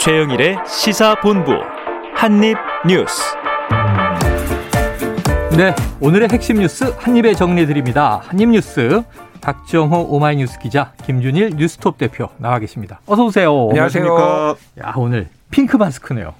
[0.00, 1.52] 최영일의 시사본부
[2.14, 3.22] 한입뉴스.
[5.58, 8.22] 네, 오늘의 핵심 뉴스 한입에 정리해드립니다.
[8.24, 9.02] 한입뉴스
[9.42, 13.00] 박정호 오마이뉴스 기자 김준일 뉴스톱 대표 나와 계십니다.
[13.04, 13.68] 어서 오세요.
[13.68, 14.56] 안녕하세요.
[14.82, 16.32] 야 오늘 핑크 마스크네요.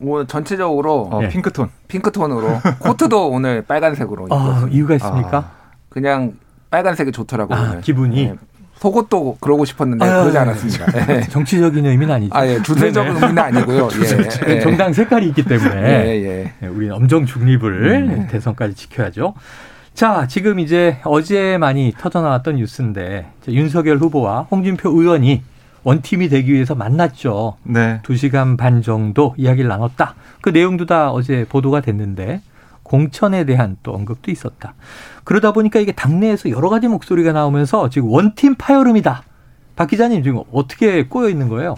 [0.00, 1.28] 오늘 전체적으로 어, 네.
[1.28, 1.70] 핑크톤.
[1.86, 4.74] 핑크톤으로 코트도 오늘 빨간색으로 아, 입었습니다.
[4.76, 5.50] 이유가 있습니까?
[5.90, 6.32] 그냥
[6.70, 7.56] 빨간색이 좋더라고요.
[7.56, 7.80] 아.
[7.82, 8.34] 기분이 네.
[8.78, 10.38] 속옷도 그러고 싶었는데 아, 그러지 네.
[10.38, 11.06] 않았습니다.
[11.06, 11.20] 네.
[11.28, 12.36] 정치적인 의미는 아니죠.
[12.36, 13.20] 아, 예, 주세적 네네.
[13.20, 13.88] 의미는 아니고요.
[14.48, 14.60] 예, 예.
[14.60, 16.52] 정당 색깔이 있기 때문에 예, 예.
[16.60, 19.34] 네, 우리는 엄정 중립을 대선까지 지켜야죠.
[19.94, 25.42] 자, 지금 이제 어제 많이 터져나왔던 뉴스인데 윤석열 후보와 홍준표 의원이
[25.84, 27.56] 원팀이 되기 위해서 만났죠.
[27.62, 28.00] 네.
[28.02, 30.16] 두 시간 반 정도 이야기를 나눴다.
[30.42, 32.42] 그 내용도 다 어제 보도가 됐는데
[32.86, 34.74] 공천에 대한 또 언급도 있었다.
[35.24, 39.22] 그러다 보니까 이게 당내에서 여러 가지 목소리가 나오면서 지금 원팀 파열음이다.
[39.74, 41.74] 박 기자님 지금 어떻게 꼬여 있는 거예요?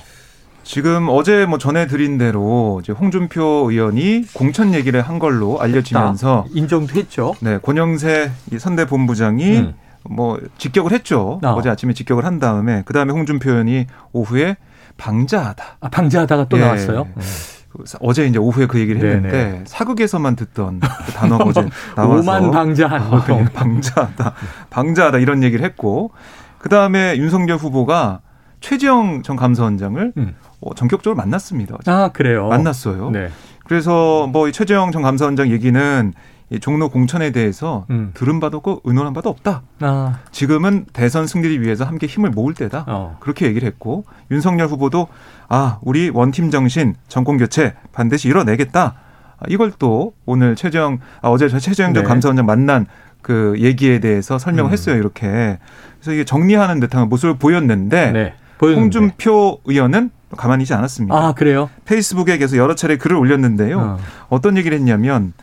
[0.64, 7.34] 지금 어제 뭐 전해드린 대로 이제 홍준표 의원이 공천 얘기를 한 걸로 알려지면서 인정도 했죠.
[7.40, 9.74] 네, 권영세 이 선대 본부장이 음.
[10.10, 11.40] 뭐 직격을 했죠.
[11.42, 11.48] 어.
[11.48, 11.62] 어.
[11.62, 14.58] 제 아침에 직격을 한 다음에 그 다음에 홍준표 의원이 오후에
[14.98, 15.64] 방자하다.
[15.80, 16.60] 아, 방지하다가 또 예.
[16.62, 17.06] 나왔어요.
[17.14, 17.57] 그 사-
[18.00, 19.64] 어제 이제 오후에 그 얘기를 했는데 네네.
[19.66, 23.26] 사극에서만 듣던 그 단어가 어제 나와서 오만 방자한 아.
[23.30, 24.34] 예, 방자하다,
[24.70, 26.10] 방자하다 이런 얘기를 했고
[26.58, 28.20] 그 다음에 윤석열 후보가
[28.60, 30.34] 최지영 전 감사원장을 음.
[30.60, 31.76] 어, 전격적으로 만났습니다.
[31.86, 32.48] 아 그래요.
[32.48, 33.10] 만났어요.
[33.10, 33.28] 네.
[33.64, 36.12] 그래서 뭐이 최재형 전 감사원장 얘기는
[36.50, 38.10] 이 종로 공천에 대해서 음.
[38.14, 39.62] 들은 바도 없고 의논한 바도 없다.
[39.80, 42.84] 아, 지금은 대선 승리를 위해서 함께 힘을 모을 때다.
[42.88, 43.16] 어.
[43.20, 45.08] 그렇게 얘기를 했고 윤석열 후보도
[45.48, 48.94] 아 우리 원팀 정신 정권 교체 반드시 이뤄내겠다.
[49.38, 52.08] 아, 이걸 또 오늘 최재형 아, 어제 저 최재형 전 네.
[52.08, 52.86] 감사원장 만난
[53.20, 54.72] 그 얘기에 대해서 설명을 음.
[54.72, 54.96] 했어요.
[54.96, 55.58] 이렇게
[55.98, 58.34] 그래서 이게 정리하는 듯한 모습을 보였는데 네.
[58.56, 58.98] 보였는데.
[58.98, 61.14] 홍준표 의원은 가만히 있지 않았습니다.
[61.14, 61.68] 아 그래요.
[61.84, 63.78] 페이스북에 계속 여러 차례 글을 올렸는데요.
[63.78, 63.98] 어.
[64.30, 65.34] 어떤 얘기를 했냐면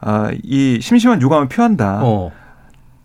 [0.00, 2.00] 아, 이 심심한 유감을 표한다.
[2.02, 2.30] 어.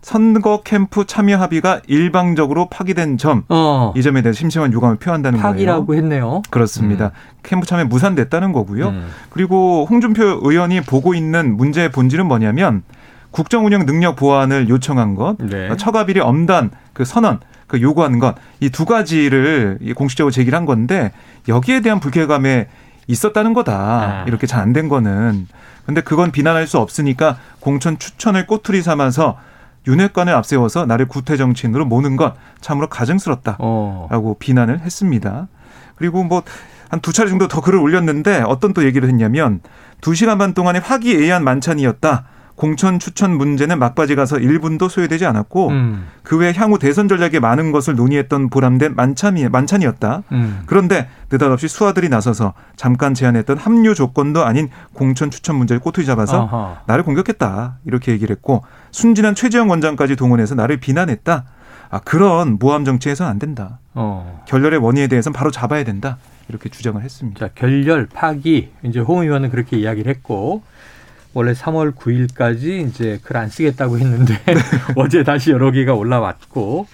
[0.02, 3.44] 선거 캠프 참여 합의가 일방적으로 파기된 점.
[3.48, 3.92] 어.
[3.96, 6.02] 이 점에 대해서 심심한 유감을 표한다는 파기라고 거예요.
[6.02, 6.42] 했네요.
[6.50, 7.12] 그렇습니다.
[7.42, 8.88] 캠프 참여 무산됐다는 거고요.
[8.88, 9.08] 음.
[9.30, 12.82] 그리고 홍준표 의원이 보고 있는 문제의 본질은 뭐냐면
[13.30, 15.74] 국정 운영 능력 보완을 요청한 것, 네.
[15.76, 21.12] 처가비리 엄단 그 선언 그 요구한 것이 두 가지를 이 공식적으로 제기를 한 건데
[21.48, 22.68] 여기에 대한 불쾌감에
[23.06, 23.72] 있었다는 거다.
[23.74, 24.24] 아.
[24.28, 25.48] 이렇게 잘 안 된 거는.
[25.86, 29.36] 근데 그건 비난할 수 없으니까 공천 추천을 꼬투리 삼아서
[29.86, 33.56] 윤핵관을 앞세워서 나를 구태 정치인으로 모는 것 참으로 가증스럽다.
[33.58, 34.08] 어.
[34.10, 35.48] 라고 비난을 했습니다.
[35.96, 36.42] 그리고 뭐
[36.90, 39.60] 한 두 차례 정도 더 글을 올렸는데 어떤 또 얘기를 했냐면
[40.00, 42.24] 두 시간 반 동안의 화기애애한 만찬이었다.
[42.56, 46.06] 공천 추천 문제는 막바지 가서 1분도 소요되지 않았고 음.
[46.22, 50.22] 그외 향후 대선 전략에 많은 것을 논의했던 보람된 만찬이, 만찬이었다.
[50.32, 50.62] 음.
[50.66, 56.82] 그런데 느닷없이 수하들이 나서서 잠깐 제안했던 합류 조건도 아닌 공천 추천 문제를 꼬투리 잡아서 아하.
[56.86, 57.78] 나를 공격했다.
[57.86, 61.44] 이렇게 얘기를 했고 순진한 최재형 원장까지 동원해서 나를 비난했다.
[61.90, 63.78] 아, 그런 모함 정치에서는 안 된다.
[63.94, 64.42] 어.
[64.48, 66.18] 결렬의 원인에 대해서는 바로 잡아야 된다.
[66.48, 67.38] 이렇게 주장을 했습니다.
[67.38, 68.70] 자, 결렬, 파기.
[68.82, 70.62] 이제 홍 의원은 그렇게 이야기를 했고,
[71.34, 74.34] 원래 3월 9일까지 이제 글 안 쓰겠다고 했는데,
[74.96, 76.86] 어제 다시 여러 개가 올라왔고,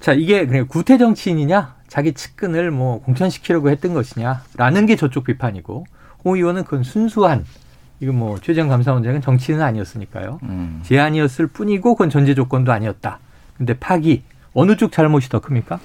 [0.00, 1.74] 자, 이게 그냥 구태 정치인이냐?
[1.88, 4.42] 자기 측근을 뭐 공천시키려고 했던 것이냐?
[4.56, 5.86] 라는 게 저쪽 비판이고,
[6.24, 7.44] 홍 의원은 그건 순수한,
[8.00, 10.40] 이건 뭐 최재형 감사원장은 정치인은 아니었으니까요.
[10.44, 10.80] 음.
[10.84, 13.18] 제안이었을 뿐이고, 그건 전제 조건도 아니었다.
[13.56, 14.22] 근데 파기,
[14.54, 15.78] 어느 쪽 잘못이 더 큽니까?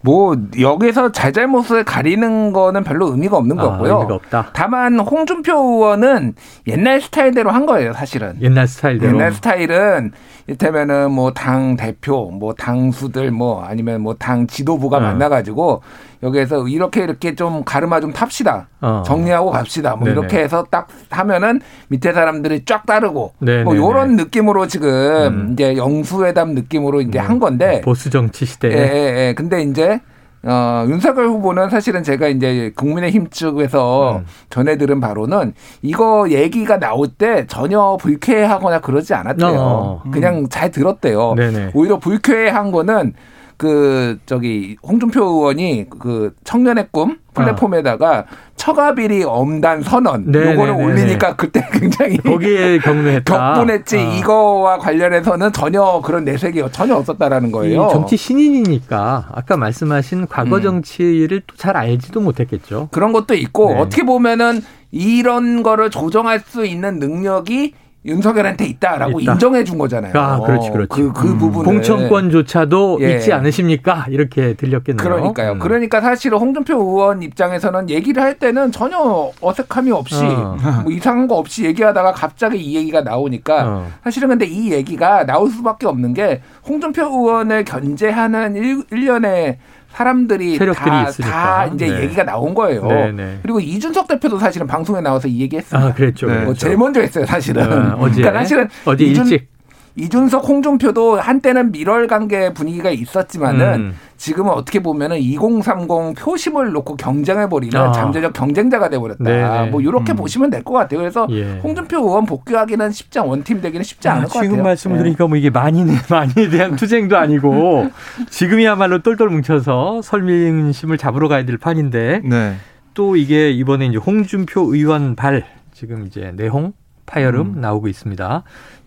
[0.00, 3.94] 뭐 여기서 잘잘못을 가리는 거는 별로 의미가 없는 거고요.
[3.94, 4.50] 아, 의미가 없다.
[4.54, 6.34] 다만 홍준표 의원은
[6.66, 8.36] 옛날 스타일대로 한 거예요, 사실은.
[8.40, 9.12] 옛날 스타일대로.
[9.12, 10.12] 옛날 스타일은
[10.46, 15.00] 이를테면은 뭐 당 대표, 뭐 당수들 뭐 아니면 뭐 당 지도부가 어.
[15.00, 15.82] 만나가지고
[16.22, 18.68] 여기에서 이렇게 이렇게 좀 가르마 좀 탑시다.
[18.80, 19.02] 어.
[19.06, 19.96] 정리하고 갑시다.
[19.96, 20.12] 뭐 네네.
[20.12, 23.64] 이렇게 해서 딱 하면은 밑에 사람들이 쫙 따르고 네네네.
[23.64, 25.52] 뭐 요런 느낌으로 지금 음.
[25.52, 28.72] 이제 영수회담 느낌으로 이제 한 건데 보수 정치 시대에.
[28.72, 29.34] 예, 예, 예.
[29.34, 30.00] 근데 이제
[30.46, 34.26] 어, 윤석열 후보는 사실은 제가 이제 국민의힘 측에서 음.
[34.50, 39.56] 전해 들은 바로는 이거 얘기가 나올 때 전혀 불쾌하거나 그러지 않았대요.
[39.58, 40.02] 어.
[40.10, 41.34] 그냥 잘 들었대요.
[41.34, 41.70] 네네.
[41.74, 43.14] 오히려 불쾌한 거는
[43.56, 48.24] 그 저기 홍준표 의원이 그 청년의 꿈 플랫폼에다가
[48.56, 50.18] 처가 비리 엄단 선언 아.
[50.24, 50.52] 네네네네.
[50.52, 53.54] 요거를 올리니까 그때 굉장히 거기에 경례했다.
[53.54, 54.00] 격분했지 아.
[54.14, 57.88] 이거와 관련해서는 전혀 그런 내색이 전혀 없었다라는 이 거예요.
[57.90, 60.62] 정치 신인이니까 아까 말씀하신 과거 음.
[60.62, 62.88] 정치를 또잘 알지도 못했겠죠.
[62.92, 63.80] 그런 것도 있고 네.
[63.80, 67.74] 어떻게 보면은 이런 거를 조정할 수 있는 능력이
[68.06, 69.32] 윤석열한테 있다라고 있다.
[69.32, 70.12] 인정해 준 거잖아요.
[70.14, 70.88] 아, 그렇지, 그렇지.
[70.90, 71.38] 그, 그 음.
[71.38, 73.12] 부분 공천권조차도 예.
[73.14, 74.06] 있지 않으십니까?
[74.10, 75.02] 이렇게 들렸겠네요.
[75.02, 75.52] 그러니까요.
[75.52, 75.58] 음.
[75.58, 80.56] 그러니까 사실은 홍준표 의원 입장에서는 얘기를 할 때는 전혀 어색함이 없이 어.
[80.82, 83.88] 뭐 이상한 거 없이 얘기하다가 갑자기 이 얘기가 나오니까 어.
[84.02, 89.58] 사실은 근데 이 얘기가 나올 수밖에 없는 게 홍준표 의원을 견제하는 일, 일련의
[89.94, 91.30] 사람들이 세력들이 다, 있으니까.
[91.32, 92.02] 다 이제 네.
[92.02, 92.86] 얘기가 나온 거예요.
[92.86, 93.38] 네, 네.
[93.42, 95.88] 그리고 이준석 대표도 사실은 방송에 나와서 이 얘기했습니다.
[95.88, 96.26] 아, 그랬죠.
[96.26, 96.32] 네.
[96.32, 96.44] 그랬죠.
[96.46, 97.62] 뭐 제일 먼저 했어요, 사실은.
[97.62, 99.53] 어, 어제 그러니까 사실은 어제 이준- 일찍
[99.96, 103.94] 이준석, 홍준표도 한때는 밀월 관계 분위기가 있었지만은 음.
[104.16, 107.92] 지금은 어떻게 보면은 2030 표심을 놓고 경쟁해 버리는 아.
[107.92, 109.22] 잠재적 경쟁자가 돼 버렸다.
[109.22, 109.70] 네네.
[109.70, 110.16] 뭐 이렇게 음.
[110.16, 110.98] 보시면 될 것 같아요.
[110.98, 111.60] 그래서 예.
[111.62, 114.50] 홍준표 의원 복귀하기는 쉽지 않 원팀 되기는 쉽지 않을 아, 것 같아요.
[114.50, 115.02] 지금 말씀을 예.
[115.02, 117.90] 드리니까 뭐 이게 만인에 만인에 대한 투쟁도 아니고
[118.30, 122.56] 지금이야말로 똘똘 뭉쳐서 설민심을 잡으러 가야 될 판인데 네.
[122.94, 126.72] 또 이게 이번에 이제 홍준표 의원 발 지금 이제 내홍
[127.06, 127.60] 파열음 음.
[127.60, 128.42] 나오고 있습니다.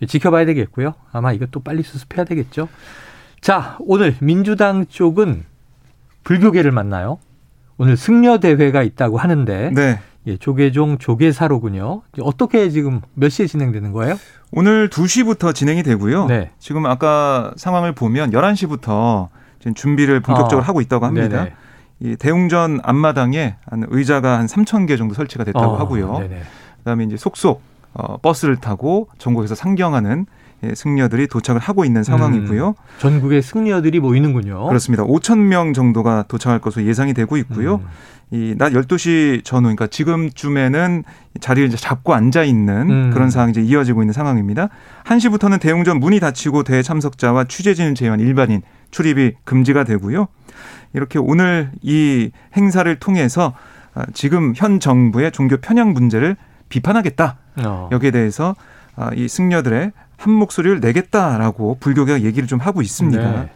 [0.08, 0.94] 지켜봐야 되겠고요.
[1.12, 2.68] 아마 이것도 빨리 수습해야 되겠죠.
[3.42, 5.44] 자, 오늘 민주당 쪽은
[6.24, 7.20] 불교계를 만나요.
[7.78, 10.00] 오늘 승려 대회가 있다고 하는데 네.
[10.26, 12.02] 예, 조계종 조계사로군요.
[12.22, 14.16] 어떻게 지금 몇 시에 진행되는 거예요?
[14.52, 16.26] 오늘 2시부터 진행이 되고요.
[16.26, 16.52] 네.
[16.60, 19.30] 지금 아까 상황을 보면 11시부터
[19.60, 20.64] 지금 준비를 본격적으로 어.
[20.64, 21.44] 하고 있다고 합니다.
[21.46, 21.54] 네네.
[22.00, 26.20] 이 대웅전 앞마당에 한 의자가 한 3천 개 정도 설치가 됐다고 어, 하고요.
[26.20, 26.42] 네네.
[26.80, 27.62] 그다음에 이제 속속
[27.98, 30.26] 어, 버스를 타고 전국에서 상경하는
[30.64, 32.74] 예, 승려들이 도착을 하고 있는 상황이고요.
[33.00, 34.68] 전국의 승려들이 모이는군요.
[34.68, 35.04] 그렇습니다.
[35.04, 37.76] 5천 명 정도가 도착할 것으로 예상이 되고 있고요.
[37.76, 37.88] 음.
[38.32, 41.04] 이낮 12시 전후 그러니까 지금쯤에는
[41.40, 43.12] 자리를 이제 잡고 앉아 있는 음.
[43.14, 44.70] 그런 상황이 이제 이어지고 있는 상황입니다.
[45.06, 50.28] 1시부터는 대웅전 문이 닫히고 대회 참석자와 취재진 제외한 일반인 출입이 금지가 되고요.
[50.94, 53.54] 이렇게 오늘 이 행사를 통해서
[53.94, 56.36] 아, 지금 현 정부의 종교 편향 문제를
[56.70, 57.38] 비판하겠다.
[57.66, 57.90] 어.
[57.92, 58.56] 여기에 대해서
[58.96, 63.32] 아, 이 승려들의 한 목소리를 내겠다라고 불교계가 얘기를 좀 하고 있습니다.
[63.32, 63.50] 네.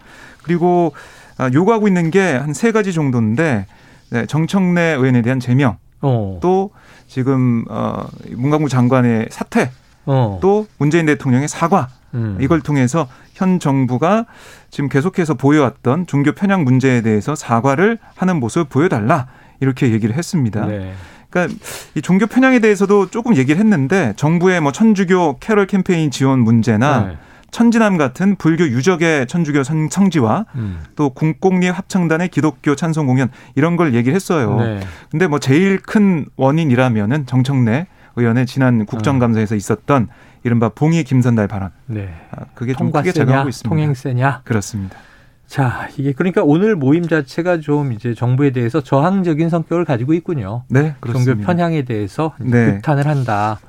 [0.44, 0.94] 그리고
[1.38, 3.66] 아, 요구하고 있는 게 한 세 가지 정도인데
[4.12, 6.38] 네, 정청래 의원에 대한 제명, 어.
[6.42, 6.72] 또
[7.08, 8.06] 지금 어,
[8.36, 9.72] 문광부 장관의 사퇴,
[10.06, 10.40] 어.
[10.42, 12.38] 또 문재인 대통령의 사과 음.
[12.42, 14.26] 이걸 통해서 현 정부가
[14.70, 19.28] 지금 계속해서 보여왔던 종교 편향 문제에 대해서 사과를 하는 모습을 보여달라
[19.62, 20.66] 이렇게 얘기를 했습니다.
[20.66, 20.94] 네.
[21.32, 21.56] 그러니까
[21.96, 27.18] 이 종교 편향에 대해서도 조금 얘기를 했는데 정부의 뭐 천주교 캐럴 캠페인 지원 문제나 네.
[27.50, 30.80] 천진함 같은 불교 유적의 천주교 성- 성지와 음.
[30.96, 34.58] 또 국공립 합창단의 기독교 찬송 공연 이런 걸 얘기를 했어요.
[34.60, 34.80] 네.
[35.10, 40.10] 근데 뭐 제일 큰 원인이라면은 정청래 의원의 지난 국정감사에서 있었던
[40.44, 41.72] 이른바 봉이 김선달 발언.
[41.88, 42.14] 네.
[42.32, 43.70] 아, 그게 좀 크게 작용하고 있습니다.
[43.70, 44.42] 통행세냐.
[44.44, 44.98] 그렇습니다.
[45.52, 50.64] 자, 이게 그러니까 오늘 모임 자체가 좀 이제 정부에 대해서 저항적인 성격을 가지고 있군요.
[50.70, 51.34] 네, 그렇습니다.
[51.34, 52.76] 종교 편향에 대해서 네.
[52.76, 53.60] 극탄을 한다.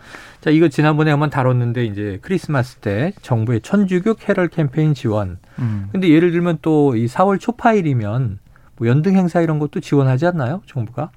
[0.40, 5.38] 자, 이거 지난번에 한번 다뤘는데 이제 크리스마스 때 정부의 천주교 캐럴 캠페인 지원.
[5.58, 5.88] 음.
[5.90, 8.38] 근데 예를 들면 또 이 4월 초파일이면
[8.82, 10.60] 뭐 연등 행사 이런 것도 지원하지 않나요?
[10.66, 11.10] 정부가?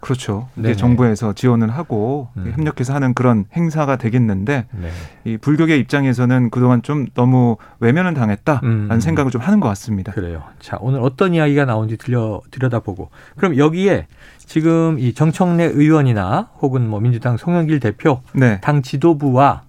[0.00, 0.48] 그렇죠.
[0.56, 0.74] 네네.
[0.74, 2.52] 정부에서 지원을 하고 음.
[2.52, 4.88] 협력해서 하는 그런 행사가 되겠는데 네.
[5.24, 9.00] 이 불교계 입장에서는 그동안 좀 너무 외면을 당했다라는 음.
[9.00, 10.10] 생각을 좀 하는 것 같습니다.
[10.10, 10.42] 그래요.
[10.58, 13.10] 자, 오늘 어떤 이야기가 나온지 들려 들여다보고.
[13.36, 14.08] 그럼 여기에
[14.38, 18.60] 지금 이 정청래 의원이나 혹은 뭐 민주당 송영길 대표 네.
[18.62, 19.62] 당 지도부와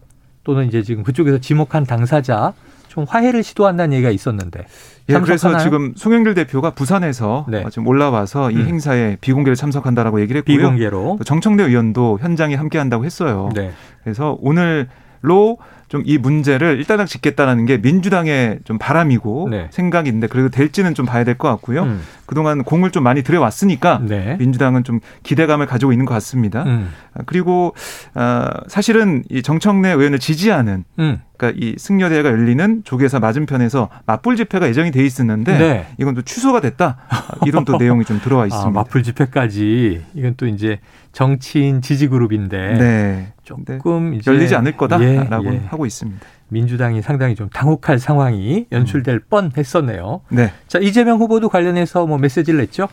[0.43, 2.53] 또는 이제 지금 그쪽에서 지목한 당사자
[2.93, 4.67] 좀 화해를 시도한다는 얘기가 있었는데
[5.09, 5.57] 예, 그래서?
[5.57, 7.63] 지금 송영길 대표가 부산에서 네.
[7.63, 8.67] 어, 지금 올라와서 이 음.
[8.67, 10.55] 행사에 비공개로 참석한다라고 얘기를 했고요.
[10.55, 13.49] 비공개로 또 정청래 의원도 현장에 함께한다고 했어요.
[13.55, 13.71] 네.
[14.03, 15.57] 그래서 오늘로
[15.93, 19.67] 좀 이 문제를 일단락 짓겠다라는 게 민주당의 좀 바람이고 네.
[19.71, 21.83] 생각인데 그래도 될지는 좀 봐야 될 것 같고요.
[21.83, 22.01] 음.
[22.25, 24.35] 그동안 공을 좀 많이 들여왔으니까 네.
[24.39, 26.63] 민주당은 좀 기대감을 가지고 있는 것 같습니다.
[26.63, 26.89] 음.
[27.13, 27.75] 아, 그리고
[28.15, 31.19] 아, 사실은 이 정청래 의원을 지지하는 음.
[31.37, 35.87] 그러니까 이 승려대회가 열리는 조계사 맞은편에서 맞불 집회가 예정이 돼 있었는데 네.
[35.99, 38.67] 이건 또 취소가 됐다 아, 이런 또 내용이 좀 들어와 있습니다.
[38.67, 40.79] 아, 맞불 집회까지 이건 또 이제
[41.13, 43.33] 정치인 지지 그룹인데 네.
[43.43, 45.61] 조금 이제 열리지 않을 거다라고 예, 예.
[45.67, 46.19] 하고 있습니다.
[46.49, 50.21] 민주당이 상당히 좀 당혹할 상황이 연출될 뻔했었네요.
[50.29, 50.51] 네.
[50.67, 52.87] 자 이재명 후보도 관련해서 뭐 메시지를 냈죠?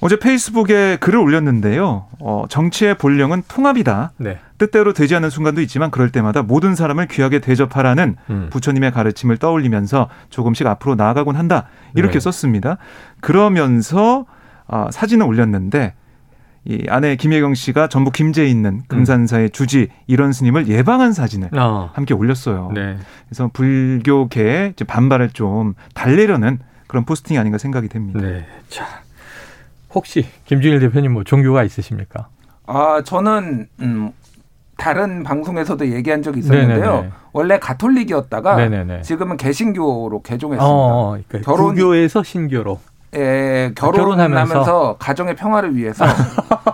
[0.00, 2.06] 어제 페이스북에 글을 올렸는데요.
[2.20, 4.12] 어, 정치의 본령은 통합이다.
[4.18, 4.38] 네.
[4.58, 8.48] 뜻대로 되지 않는 순간도 있지만 그럴 때마다 모든 사람을 귀하게 대접하라는 음.
[8.50, 11.68] 부처님의 가르침을 떠올리면서 조금씩 앞으로 나아가곤 한다.
[11.94, 12.20] 이렇게 네.
[12.20, 12.76] 썼습니다.
[13.20, 14.26] 그러면서
[14.66, 15.94] 아, 사진을 올렸는데
[16.68, 21.90] 이 아내 김혜경 씨가 전북 김제에 있는 금산사의 주지 이런 스님을 예방한 사진을 어.
[21.94, 22.72] 함께 올렸어요.
[22.74, 22.96] 네.
[23.28, 26.58] 그래서 불교계의 이제 반발을 좀 달래려는
[26.88, 28.20] 그런 포스팅이 아닌가 생각이 됩니다.
[28.20, 28.44] 네.
[28.68, 28.84] 자
[29.94, 32.28] 혹시 김준일 대표님 뭐 종교가 있으십니까?
[32.66, 34.10] 아 저는 음
[34.76, 36.92] 다른 방송에서도 얘기한 적이 있었는데요.
[36.94, 37.10] 네네네.
[37.32, 39.02] 원래 가톨릭이었다가 네네네.
[39.02, 40.64] 지금은 개신교로 개종했습니다.
[40.66, 42.80] 어, 어, 그러니까 결혼- 구교에서 신교로.
[43.14, 44.54] 예, 결혼하면서?
[44.54, 46.04] 결혼하면서 가정의 평화를 위해서.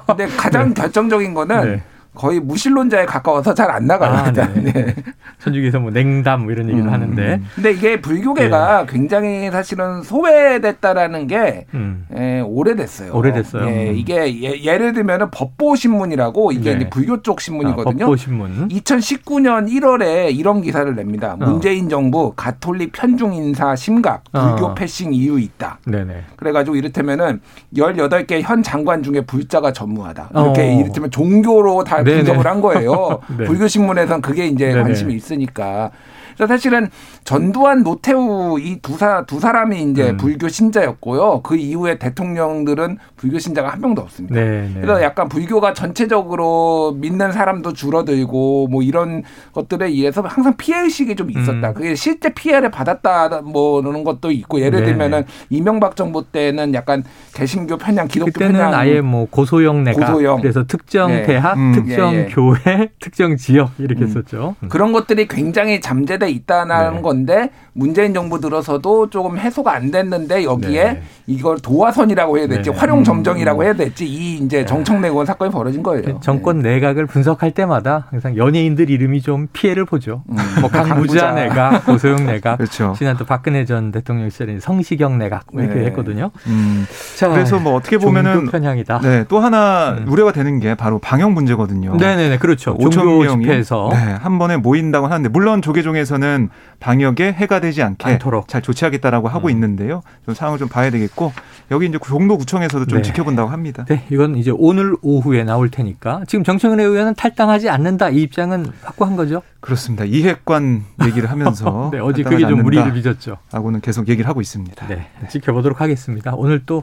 [0.07, 1.83] 근데 가장 결정적인 거는 네.
[2.15, 4.13] 거의 무신론자에 가까워서 잘 안 나가요.
[4.13, 4.31] 아.
[4.31, 4.73] 네.
[4.73, 4.95] 네.
[5.39, 7.41] 천주교에서 뭐 냉담 뭐 이런 얘기도 음, 하는데.
[7.55, 12.07] 근데 이게 불교계가 굉장히 사실은 소외됐다라는 게 음.
[12.17, 13.13] 예, 오래됐어요.
[13.15, 13.67] 오래됐어요.
[13.67, 13.97] 예, 음.
[13.97, 16.91] 이게 예, 를 들면은 법보 신문이라고 이게 네.
[16.91, 18.05] 불교 쪽 아, 신문이거든요.
[18.05, 18.69] 법보 신문.
[18.69, 21.37] 2019년 1월에 이런 기사를 냅니다.
[21.41, 21.45] 어.
[21.45, 24.75] 문재인 정부 가톨릭 편중 인사 심각 불교 어.
[24.75, 25.79] 패싱 이유 있다.
[25.87, 26.25] 네네.
[26.37, 27.41] 그래가지고 이를테면은
[27.77, 30.31] 18개 현 장관 중에 불자가 전무하다.
[30.33, 30.81] 이렇게 어.
[30.81, 32.25] 이를테면 종교로 다 네네.
[32.25, 33.21] 분석을 한 거예요.
[33.39, 33.45] 네.
[33.45, 34.83] 불교 신문에선 그게 이제 네네.
[34.83, 35.91] 관심이 있으니까.
[36.37, 36.89] 그래서 사실은
[37.25, 40.17] 전두환, 노태우 이 두 사, 두 사람이 이제 음.
[40.17, 41.43] 불교 신자였고요.
[41.43, 44.35] 그 이후에 대통령들은 불교 신자가 한 명도 없습니다.
[44.35, 44.81] 네네.
[44.81, 51.31] 그래서 약간 불교가 전체적으로 믿는 사람도 줄어들고 뭐 이런 것들에 의해서 항상 피해 의식이 좀
[51.31, 51.69] 있었다.
[51.69, 51.75] 음.
[51.75, 54.87] 그게 실제 피해를 받았다 뭐 그런 것도 있고 예를 네네.
[54.87, 60.41] 들면은 이명박 정부 때는 약간 개신교 편향, 기독교 그때는 편향 아예 뭐 고소형 내각 고소형.
[60.41, 61.23] 그래서 특정 네.
[61.23, 61.73] 대학, 음.
[61.75, 62.27] 특정 예, 예.
[62.29, 64.09] 교회, 특정 지역 이렇게 음.
[64.09, 64.57] 했었죠.
[64.65, 64.69] 음.
[64.69, 67.03] 그런 것들이 굉장히 잠재돼 있다는 네.
[67.03, 71.03] 건데 문재인 정부 들어서도 조금 해소가 안 됐는데 여기에 네.
[71.29, 72.77] 이걸 도화선이라고 해야 될지 네.
[72.77, 76.03] 활용 점정이라고 해야 될지 이 이제 정청래 의원 사건이 벌어진 거예요.
[76.03, 80.23] 그 정권 내각을 분석할 때마다 항상 연예인들 이름이 좀 피해를 보죠.
[80.31, 80.37] 음.
[80.61, 81.33] 뭐 강부자.
[81.33, 82.95] 내각, 고소영 내각, 그렇죠.
[82.97, 85.87] 지난 또 박근혜 전 대통령 시절에 성시경 내각 뭐 이렇게 네.
[85.87, 86.31] 했거든요.
[86.47, 89.01] 음, 자, 그래서 뭐 어떻게 보면은 종교 편향이다.
[89.01, 90.07] 네, 또 하나 음.
[90.09, 91.97] 우려가 되는 게 바로 방역 문제거든요.
[91.97, 92.77] 네 네 네 그렇죠.
[92.79, 96.49] 5천 종교 명이 집회에서 네, 한 번에 모인다고 하는데 물론 조계종에서는
[96.81, 98.49] 방역에 해가 되지 않게 않도록.
[98.49, 99.51] 잘 조치하겠다라고 하고 음.
[99.51, 100.03] 있는데요.
[100.25, 101.33] 좀 상황을 좀 봐야 되겠고
[101.71, 103.09] 여기 이제 종로구청에서도 좀 네.
[103.09, 103.85] 지켜본다고 합니다.
[103.89, 109.17] 네, 이건 이제 오늘 오후에 나올 테니까 지금 정청래 의원은 탈당하지 않는다 이 입장은 확고한
[109.17, 109.43] 거죠.
[109.61, 110.05] 그렇습니다.
[110.05, 113.37] 이해관 얘기를 하면서 네, 어제 그게 좀 무리를 빚었죠.
[113.53, 114.87] 라고는 계속 얘기를 하고 있습니다.
[114.89, 116.35] 네, 지켜보도록 하겠습니다.
[116.35, 116.83] 오늘 또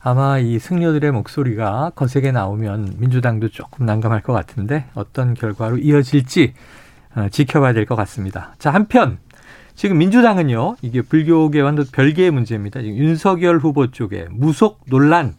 [0.00, 6.54] 아마 이 승려들의 목소리가 거세게 나오면 민주당도 조금 난감할 것 같은데 어떤 결과로 이어질지
[7.16, 8.54] 어, 지켜봐야 될 것 같습니다.
[8.58, 9.18] 자, 한편
[9.76, 12.80] 지금 민주당은요, 이게 불교계와는 또 별개의 문제입니다.
[12.80, 15.34] 지금 윤석열 후보 쪽에 무속 논란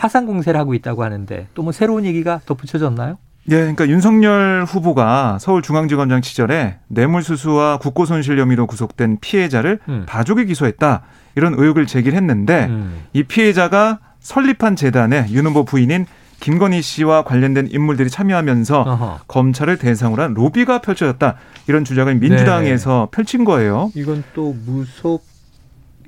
[0.00, 3.18] 파상 공세를 하고 있다고 하는데 또 뭐 새로운 얘기가 덧붙여졌나요?
[3.50, 10.04] 예, 그러니까 윤석열 후보가 서울중앙지검장 시절에 뇌물수수와 국고손실 혐의로 구속된 피해자를 음.
[10.06, 11.02] 봐주기 기소했다
[11.36, 13.02] 이런 의혹을 제기했는데 음.
[13.12, 16.06] 이 피해자가 설립한 재단에 윤 후보 부인인
[16.40, 19.18] 김건희 씨와 관련된 인물들이 참여하면서 어허.
[19.28, 21.34] 검찰을 대상으로 한 로비가 펼쳐졌다
[21.68, 23.90] 이런 주장을 민주당에서 펼친 거예요.
[23.94, 25.22] 이건 또 무속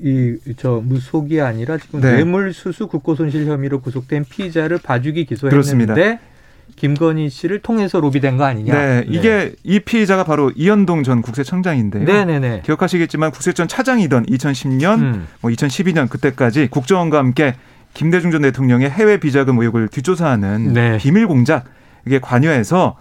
[0.02, 2.16] 이저 무속이 아니라 지금 네.
[2.16, 5.94] 뇌물 수수 국고 손실 혐의로 구속된 피의자를 봐주기 그렇습니다.
[5.94, 6.32] 기소했는데
[6.74, 8.74] 김건희 씨를 통해서 로비된 거 아니냐?
[8.74, 12.04] 네, 이게 이 피해자가 바로 이현동 전 국세청장인데요.
[12.04, 12.62] 네네네.
[12.64, 15.26] 기억하시겠지만 국세청 차장이던 2010년, 음.
[15.40, 17.54] 뭐 2012년 그때까지 국정원과 함께
[17.94, 20.96] 김대중 전 대통령의 해외 비자금 의혹을 뒷조사하는 네.
[20.98, 21.64] 비밀 공작
[22.06, 22.96] 이게 관여해서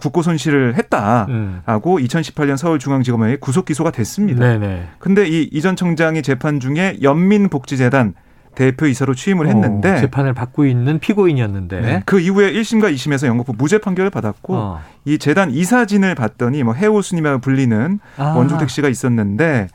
[0.00, 1.62] 국고 손실을 했다라고 음.
[1.66, 4.40] 2018년 서울중앙지검에 구속 기소가 됐습니다.
[4.40, 4.88] 네네.
[4.98, 8.14] 근데 이 이전 청장이 재판 중에 연민복지재단
[8.54, 11.80] 대표이사로 취임을 했는데 어, 재판을 받고 있는 피고인이었는데.
[11.80, 14.80] 네, 그 이후에 1심과 2심에서 영국부 무죄 판결을 받았고 어.
[15.04, 18.34] 이 재단 이사진을 봤더니 뭐 해오 스님이라고 불리는 아.
[18.36, 19.68] 원종택 씨가 있었는데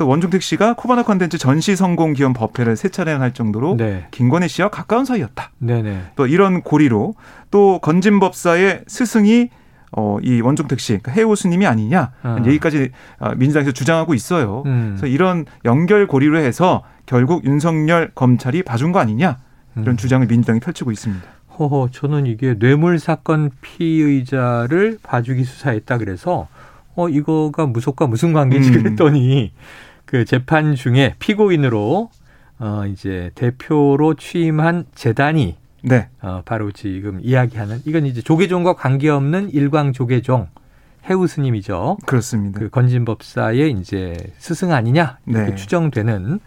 [0.00, 4.06] 또 원종택 씨가 코바나 컨텐츠 전시 성공 기원 법회를 세 차례나 할 정도로 네.
[4.12, 5.50] 김건희 씨와 가까운 사이였다.
[5.58, 6.12] 네네.
[6.16, 7.16] 또 이런 고리로
[7.50, 9.50] 또 건진 법사의 스승이
[9.92, 12.38] 어, 이 원종택 씨, 그러니까 해오 스님이 아니냐 어.
[12.46, 14.62] 얘기까지 아, 민주당에서 주장하고 있어요.
[14.64, 14.96] 음.
[14.96, 19.36] 그래서 이런 연결 고리로 해서 결국 윤석열 검찰이 봐준 거 아니냐
[19.76, 19.96] 이런 음.
[19.98, 21.26] 주장을 민주당이 펼치고 있습니다.
[21.58, 26.48] 허허, 저는 이게 뇌물 사건 피의자를 봐주기 수사했다 그래서
[26.96, 28.82] 어 이거가 무속과 무슨 관계지 음.
[28.82, 29.52] 그랬더니
[30.10, 32.10] 그 재판 중에 피고인으로
[32.58, 39.92] 어 이제 대표로 취임한 재단이 네, 어 바로 지금 이야기하는 이건 이제 조계종과 관계없는 일광
[39.92, 40.48] 조계종
[41.08, 41.98] 해우 스님이죠.
[42.06, 42.58] 그렇습니다.
[42.58, 45.54] 그 건진법사의 이제 스승 아니냐 이렇게 네.
[45.54, 46.40] 추정되는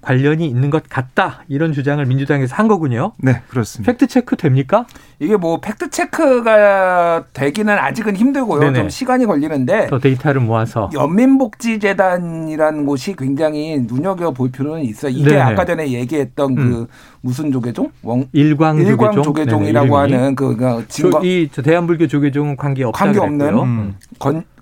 [0.00, 3.12] 관련이 있는 것 같다 이런 주장을 민주당에서 한 거군요.
[3.18, 3.92] 네, 그렇습니다.
[3.92, 4.86] 팩트 체크 됩니까?
[5.18, 8.60] 이게 뭐 팩트 체크가 되기는 아직은 힘들고요.
[8.60, 8.78] 네네.
[8.78, 15.10] 좀 시간이 걸리는데 더 데이터를 모아서 연민복지재단이라는 곳이 굉장히 눈여겨 볼 필요는 있어요.
[15.10, 15.40] 이게 네네.
[15.40, 16.86] 아까 전에 얘기했던 그 음.
[17.20, 17.90] 무슨 조계종?
[18.02, 19.90] 원 일광 일광 조계종 이름이.
[19.90, 23.62] 하는 그, 그 증거 저, 이저 대한불교 조계종은 관계 없다 관계 없는 그랬고요.
[23.62, 23.94] 음.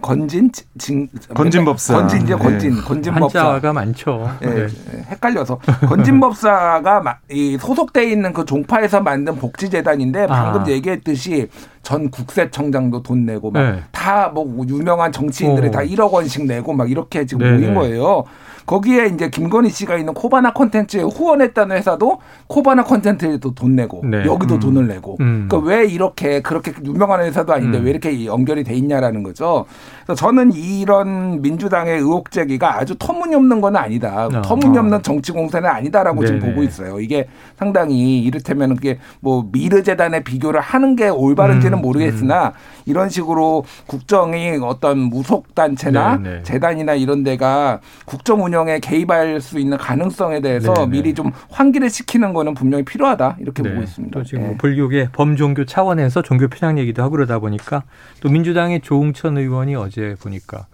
[0.03, 1.95] 건 건진 진 건진법사.
[1.97, 2.38] 건진 이제 네.
[2.43, 4.29] 건진 건진법사 한자가 많죠.
[4.43, 4.67] 예, 네.
[4.95, 10.69] 예, 헷갈려서 건진법사가 마- 이 소속돼 있는 그 종파에서 만든 복지재단인데 방금 아.
[10.69, 11.49] 얘기했듯이
[11.83, 13.83] 전 국세청장도 돈 내고 막 네.
[13.93, 15.71] 다뭐 유명한 정치인들이 어.
[15.71, 17.59] 다 1억 원씩 내고 막 이렇게 지금 네네.
[17.59, 18.25] 모인 거예요.
[18.66, 22.18] 거기에 이제 김건희 씨가 있는 코바나 콘텐츠에 후원했다는 회사도
[22.49, 24.25] 코바나 콘텐츠에도 돈 내고 네.
[24.25, 24.61] 여기도 음.
[24.61, 25.46] 돈을 내고 음.
[25.49, 27.85] 그러니까 왜 이렇게 그렇게 유명한 회사도 아닌데 음.
[27.85, 29.66] 왜 이렇게 연결이 돼 있냐라는 거죠.
[30.04, 34.26] 그래서 저는 이런 민주당의 의혹 제기가 아주 터무니없는 건 아니다.
[34.26, 34.42] 어.
[34.42, 36.52] 터무니없는 정치 공세는 아니다라고 지금 네네.
[36.52, 36.99] 보고 있어요.
[37.00, 42.52] 이게 상당히 이를테면 그게 뭐 미르 재단에 비교를 하는 게 올바른지는 음, 모르겠으나
[42.85, 46.42] 이런 식으로 국정이 어떤 무속 단체나 네네.
[46.42, 50.86] 재단이나 이런 데가 국정 운영 에 개입할 수 있는 가능성에 대해서 네네.
[50.88, 53.70] 미리 좀 환기를 시키는 거는 분명히 필요하다 이렇게 네.
[53.70, 54.18] 보고 있습니다.
[54.18, 54.46] 또 지금 예.
[54.46, 57.82] 뭐 불교계 범종교 차원에서 종교 편향 얘기도 하고 그러다 보니까
[58.20, 60.66] 또 민주당의 조웅천 의원이 어제 보니까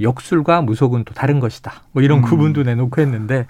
[0.00, 1.82] 역술과 무속은 또 다른 것이다.
[1.92, 3.46] 뭐 이런 구분도 내놓고 했는데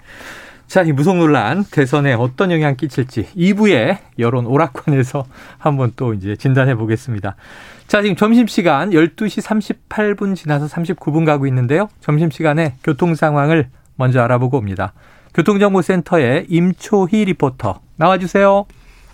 [0.67, 5.25] 자, 이 무속 논란 대선에 어떤 영향 끼칠지 2부에 여론 오락관에서
[5.57, 7.37] 한번 또 이제 진단해 보겠습니다.
[7.87, 9.41] 자, 지금 점심시간 12시
[9.89, 11.87] 38분 지나서 39분 가고 있는데요.
[12.01, 14.91] 점심시간에 교통 상황을 먼저 알아보고 옵니다.
[15.33, 18.65] 교통정보센터의 임초희 리포터 나와주세요.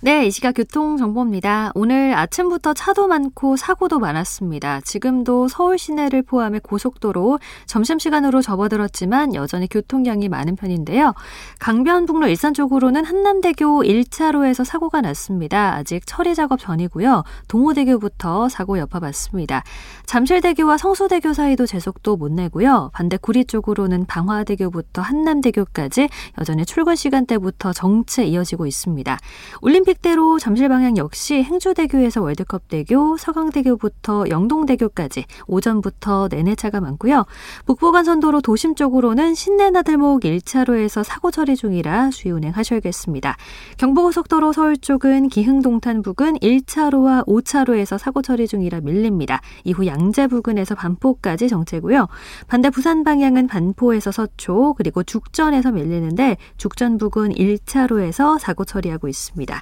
[0.03, 1.71] 네, 이 시각 교통 정보입니다.
[1.75, 4.81] 오늘 아침부터 차도 많고 사고도 많았습니다.
[4.81, 11.13] 지금도 서울 시내를 포함해 고속도로 점심시간으로 접어들었지만 여전히 교통량이 많은 편인데요.
[11.59, 15.73] 강변북로 일산 쪽으로는 한남대교 1차로에서 사고가 났습니다.
[15.75, 17.23] 아직 처리 작업 전이고요.
[17.47, 19.63] 동호대교부터 사고 여파받습니다.
[20.05, 22.91] 잠실대교와 성수대교 사이도 제속도 못 내고요.
[22.93, 29.17] 반대 구리 쪽으로는 방화대교부터 한남대교까지 여전히 출근 시간대부터 정체 이어지고 있습니다.
[29.61, 37.25] 올림픽대로 잠실 방향 역시 행주대교에서 월드컵대교, 서강대교부터 영동대교까지 오전부터 내내 차가 많고요.
[37.65, 43.37] 북부간선도로 도심 쪽으로는 신내나들목 1차로에서 사고 처리 중이라 주의 운행하셔야겠습니다.
[43.77, 49.41] 경부고속도로 서울 쪽은 기흥동탄 부근 1차로와 5차로에서 사고 처리 중이라 밀립니다.
[49.63, 52.07] 이후 양재 부근에서 반포까지 정체고요.
[52.47, 59.61] 반대 부산 방향은 반포에서 서초 그리고 죽전에서 밀리는데 죽전 부근 1차로에서 사고 처리하고 있습니다.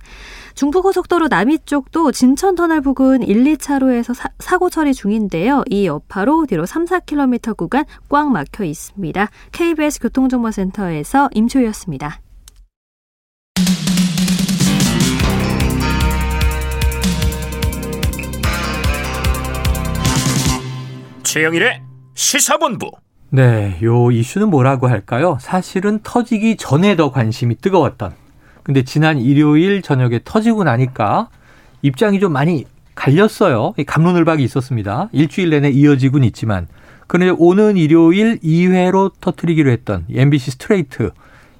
[0.56, 5.64] 중부고속도로 남이 쪽도 진천 터널 부근 1, 2차로에서 사, 사고 처리 중인데요.
[5.70, 9.30] 이 여파로 뒤로 3, 4km 구간 꽉 막혀 있습니다.
[9.52, 12.22] KBS 교통정보센터에서 임초였습니다.
[21.32, 21.82] 최영일의
[22.14, 22.92] 시사본부.
[23.30, 25.38] 네, 요 이슈는 뭐라고 할까요?
[25.40, 28.12] 사실은 터지기 전에 더 관심이 뜨거웠던.
[28.64, 31.30] 근데 지난 일요일 저녁에 터지고 나니까
[31.84, 32.66] 입장이 좀 많이
[32.96, 33.76] 갈렸어요.
[33.78, 35.08] 이 감론을박이 있었습니다.
[35.14, 36.68] 일주일 내내 이어지곤 있지만.
[37.08, 41.12] 그런데 오는 일요일 2회로 터트리기로 했던 이 MBC 스트레이트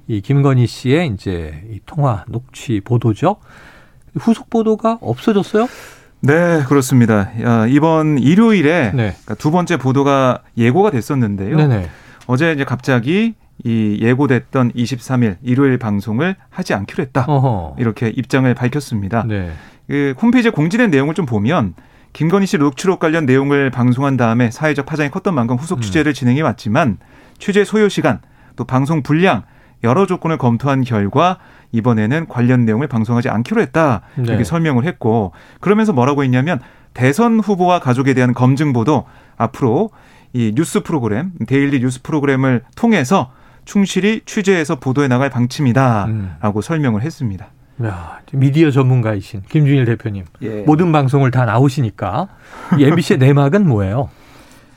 [0.06, 3.36] 이 김건희 씨의 이제 이 통화 녹취 보도죠.
[4.18, 5.66] 후속 보도가 없어졌어요?
[6.22, 7.30] 네, 그렇습니다.
[7.42, 9.16] 야, 이번 일요일에 네.
[9.24, 11.56] 그러니까 두 번째 보도가 예고가 됐었는데요.
[11.56, 11.88] 네네.
[12.26, 17.24] 어제 이제 갑자기 이 예고됐던 23일 일요일 방송을 하지 않기로 했다.
[17.26, 17.76] 어허.
[17.78, 19.24] 이렇게 입장을 밝혔습니다.
[19.26, 19.50] 네.
[19.88, 21.74] 그 홈페이지에 공지된 내용을 좀 보면
[22.12, 25.82] 김건희 씨 녹취록 관련 내용을 방송한 다음에 사회적 파장이 컸던 만큼 후속 음.
[25.82, 26.98] 취재를 진행해 왔지만
[27.38, 28.20] 취재 소요 시간
[28.54, 29.42] 또 방송 분량
[29.82, 31.38] 여러 조건을 검토한 결과
[31.72, 34.44] 이번에는 관련 내용을 방송하지 않기로 했다 이렇게 네.
[34.44, 36.60] 설명을 했고 그러면서 뭐라고 했냐면
[36.94, 39.04] 대선 후보와 가족에 대한 검증 보도
[39.36, 39.90] 앞으로
[40.32, 43.32] 이 뉴스 프로그램 daily 뉴스 프로그램을 통해서
[43.64, 46.62] 충실히 취재해서 보도해 나갈 방침이다라고 음.
[46.62, 47.48] 설명을 했습니다.
[47.84, 50.24] 야, 미디어 전문가이신 김준일 대표님.
[50.42, 50.62] 예.
[50.62, 52.28] 모든 방송을 다 나오시니까
[52.78, 54.10] 이 MBC의 내막은 뭐예요?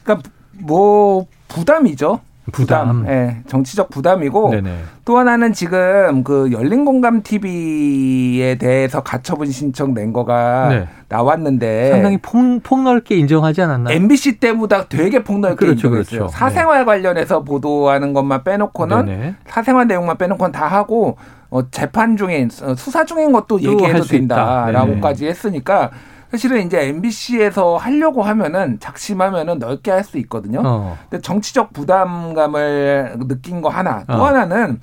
[0.03, 2.21] 그러니까 뭐 부담이죠.
[2.51, 3.05] 부담.
[3.07, 4.77] 예, 정치적 부담이고 네네.
[5.03, 10.87] 또 하나는 지금 그 열린 공감 TV에 대해서 가처분 신청 낸 거가 네.
[11.09, 13.95] 나왔는데 상당히 폭, 폭넓게 인정하지 않았나요?
[13.95, 16.19] MBC 때보다 되게 폭넓게 그렇죠, 인정했어요.
[16.19, 16.27] 그렇죠.
[16.37, 19.35] 사생활 관련해서 보도하는 것만 빼놓고는 네네.
[19.47, 21.17] 사생활 내용만 빼놓고는 다 하고
[21.49, 24.03] 어, 재판 중인 어, 수사 중인 것도 얘기해도.
[24.03, 25.91] 된다라고까지 했으니까
[26.35, 30.61] 사실은 이제 MBC에서 하려고 하면은 작심하면은 넓게 할 수 있거든요.
[30.63, 30.97] 어.
[31.09, 34.03] 근데 정치적 부담감을 느낀 거 하나.
[34.05, 34.25] 또 어.
[34.27, 34.79] 하나는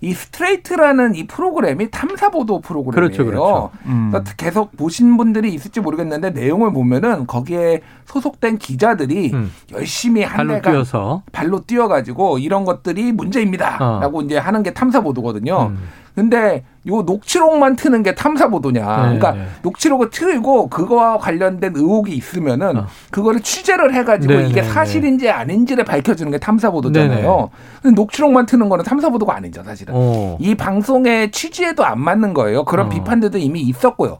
[0.00, 3.08] 이 스트레이트라는 이 프로그램이 탐사 보도 프로그램이에요.
[3.08, 3.70] 그렇죠, 그렇죠.
[3.86, 4.08] 음.
[4.10, 9.52] 그러니까 계속 보신 분들이 있을지 모르겠는데 내용을 보면은 거기에 소속된 기자들이 음.
[9.72, 11.22] 열심히 한 발로 뛰어서.
[11.30, 14.22] 발로 뛰어가지고 이런 것들이 문제입니다라고 어.
[14.22, 15.68] 이제 하는 게 탐사 보도거든요.
[15.68, 15.78] 음.
[16.14, 18.80] 근데 요 녹취록만 트는 게 탐사 보도냐.
[18.80, 19.46] 네, 그러니까 네.
[19.62, 22.86] 녹취록을 틀고 그거와 관련된 의혹이 있으면은 어.
[23.10, 27.50] 그거를 취재를 해가지고 네, 이게 네, 사실인지 아닌지를 밝혀주는 게 탐사 네, 보도잖아요.
[27.82, 29.94] 근데 녹취록만 트는 거는 탐사 보도가 아니죠, 사실은.
[29.96, 30.36] 어.
[30.40, 32.64] 이 방송의 취지에도 안 맞는 거예요.
[32.64, 32.88] 그런 어.
[32.90, 34.18] 비판들도 이미 있었고요.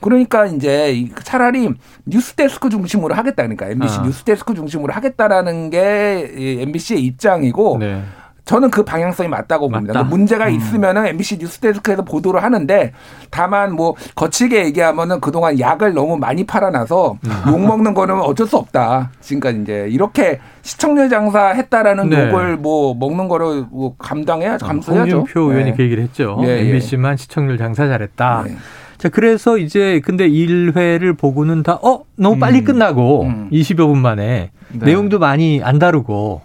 [0.00, 1.70] 그러니까 이제 이- 차라리
[2.06, 3.36] 뉴스데스크 중심으로 하겠다.
[3.44, 4.02] 그러니까 MBC 아.
[4.02, 8.02] 뉴스데스크 중심으로 하겠다라는 게이 MBC의 입장이고 네.
[8.44, 9.94] 저는 그 방향성이 맞다고 봅니다.
[9.94, 10.04] 맞다.
[10.08, 10.54] 그 문제가 음.
[10.54, 12.92] 있으면은 MBC 뉴스데스크에서 보도를 하는데
[13.30, 17.30] 다만 뭐 거칠게 얘기하면은 그동안 약을 너무 많이 팔아놔서 음.
[17.48, 19.10] 욕 먹는 거는 어쩔 수 없다.
[19.20, 22.28] 지금까지 이제 이렇게 시청률 장사 했다라는 네.
[22.28, 24.66] 욕을 뭐 먹는 거를 뭐 감당해야죠.
[24.66, 25.18] 감수해야죠.
[25.18, 25.74] 홍준표 의원이 네.
[25.76, 26.38] 그 얘기를 했죠.
[26.42, 26.60] 예, 예.
[26.68, 28.44] MBC만 시청률 장사 잘했다.
[28.46, 28.56] 네.
[28.98, 32.64] 자, 그래서 이제 근데 1회를 보고는 다, 어, 너무 빨리 음.
[32.64, 33.48] 끝나고 음.
[33.50, 34.86] 20여 분 만에 네.
[34.86, 36.42] 내용도 많이 안 다르고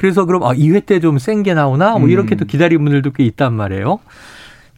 [0.00, 1.92] 그래서 그럼 아, 2회 때 좀 센 게 나오나?
[1.98, 2.10] 뭐 음.
[2.10, 3.98] 이렇게 또 기다리는 분들도 꽤 있단 말이에요.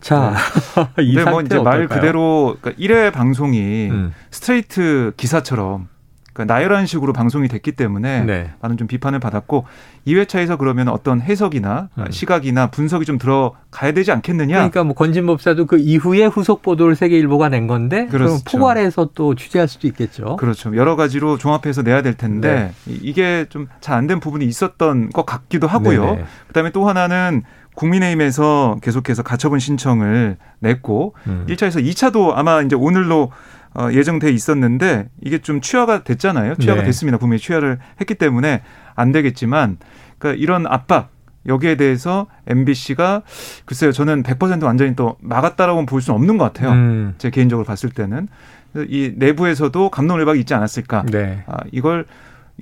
[0.01, 0.35] 자,
[0.99, 1.89] 이 근데 뭐 이제 말 어떨까요?
[2.01, 4.13] 그대로 그러니까 1회 방송이 음.
[4.33, 5.87] 스트레이트 기사처럼
[6.33, 8.51] 그러니까 나열한 식으로 방송이 됐기 때문에 네.
[8.63, 9.65] 많은 좀 비판을 받았고
[10.07, 12.05] 2회차에서 그러면 어떤 해석이나 음.
[12.11, 14.55] 시각이나 분석이 좀 들어가야 되지 않겠느냐.
[14.57, 18.45] 그러니까 뭐 건진법사도 그 이후에 후속 보도를 세계일보가 낸 건데 그럼 그렇죠.
[18.51, 20.37] 포괄해서 또 취재할 수도 있겠죠.
[20.37, 20.75] 그렇죠.
[20.77, 25.27] 여러 가지로 종합해서 내야 될 텐데 이- 이게 좀 잘 안 된 부분이 있었던 것
[25.27, 26.05] 같기도 하고요.
[26.05, 26.25] 네네.
[26.49, 27.43] 그다음에 또 하나는
[27.75, 31.47] 국민의힘에서 계속해서 가처분 신청을 냈고 음.
[31.49, 33.31] 1차에서 2차도 아마 이제 오늘로
[33.75, 36.57] 어, 예정돼 있었는데 이게 좀 취하가 됐잖아요.
[36.57, 36.87] 취하가 네.
[36.87, 37.19] 됐습니다.
[37.19, 38.63] 분명히 취하를 했기 때문에
[38.95, 39.79] 안 되겠지만
[40.19, 41.11] 그러니까 이런 압박
[41.47, 43.23] 여기에 대해서 MBC가
[43.65, 43.93] 글쎄요.
[43.93, 46.73] 저는 100% 완전히 또 막았다라고는 볼 수는 없는 것 같아요.
[46.73, 47.15] 음.
[47.19, 48.29] 제 개인적으로 봤을 때는
[48.89, 51.05] 이 내부에서도 감론을박이 있지 않았을까.
[51.11, 51.43] 네.
[51.47, 52.07] 아, 이걸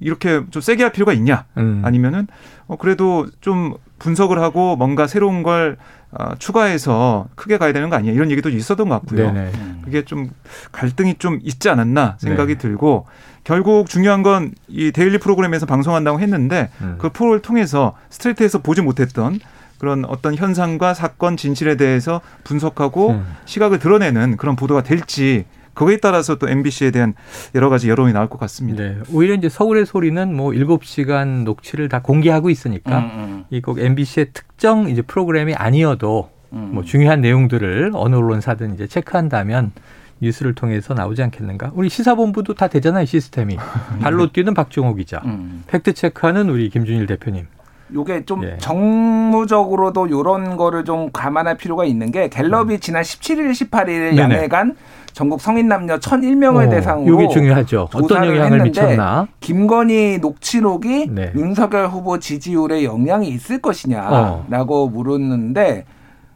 [0.01, 1.45] 이렇게 좀 세게 할 필요가 있냐?
[1.59, 1.83] 음.
[1.85, 2.27] 아니면은
[2.67, 5.77] 어, 그래도 좀 분석을 하고 뭔가 새로운 걸
[6.13, 8.13] 어, 추가해서 크게 가야 되는 거 아니야?
[8.13, 9.33] 이런 얘기도 있었던 것 같고요.
[9.33, 9.53] 네네.
[9.85, 10.31] 그게 좀
[10.73, 12.59] 갈등이 좀 있지 않았나 생각이 네.
[12.59, 13.07] 들고
[13.45, 16.97] 결국 중요한 건 이 daily 프로그램에서 방송한다고 했는데 음.
[16.99, 19.39] 그 프로를 통해서 스트레이트에서 보지 못했던
[19.79, 23.27] 그런 어떤 현상과 사건 진실에 대해서 분석하고 음.
[23.47, 25.45] 시각을 드러내는 그런 보도가 될지
[25.81, 27.15] 그거에 따라서 또 MBC에 대한
[27.55, 28.83] 여러 가지 여론이 나올 것 같습니다.
[28.83, 28.99] 네.
[29.15, 34.91] 오히려 이제 서울의 소리는 뭐 7시간 녹취를 다 공개하고 있으니까 음, 이 꼭 MBC의 특정
[34.91, 36.73] 이제 프로그램이 아니어도 음.
[36.75, 39.73] 뭐 중요한 내용들을 어느 언론사든 이제 체크한다면
[40.21, 41.71] 뉴스를 통해서 나오지 않겠는가?
[41.73, 43.57] 우리 시사본부도 다 되잖아요, 시스템이.
[44.03, 45.23] 발로 뛰는 박종호 기자.
[45.25, 45.65] 음.
[45.67, 47.47] 팩트 체크하는 우리 김준일 대표님.
[47.95, 48.57] 요게 좀 예.
[48.59, 54.17] 정무적으로도 요런 거를 좀 감안할 필요가 있는 게 갤럽이 지난 17일, 18일 음.
[54.17, 54.19] 네네.
[54.19, 54.77] 양일간
[55.13, 57.89] 전국 성인 남녀 1,001명을 어, 대상으로 이게 중요하죠.
[57.93, 59.29] 어떤 영향을 했는데 미쳤나?
[59.41, 61.33] 김건희 녹취록이 네.
[61.35, 63.61] 윤석열 후보 지지율에 영향이 있을 어.
[63.61, 65.85] 것이냐라고 물었는데